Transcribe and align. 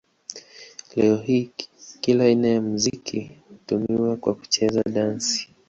Leo 0.95 1.15
hii 1.15 1.51
kila 2.01 2.23
aina 2.23 2.47
ya 2.47 2.61
muziki 2.61 3.31
hutumiwa 3.49 4.17
kwa 4.17 4.33
kucheza 4.35 4.83
dansi. 4.83 5.49